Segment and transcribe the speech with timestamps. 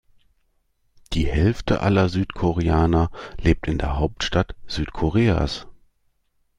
[1.13, 5.67] Die Hälfte aller Südkoreaner lebt in der Hauptstadt Südkoreas.